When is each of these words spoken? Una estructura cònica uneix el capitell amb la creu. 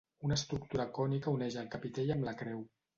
Una 0.27 0.37
estructura 0.39 0.87
cònica 0.97 1.37
uneix 1.37 1.61
el 1.65 1.71
capitell 1.79 2.15
amb 2.19 2.31
la 2.31 2.39
creu. 2.45 2.69